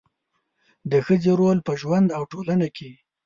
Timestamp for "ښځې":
1.05-1.31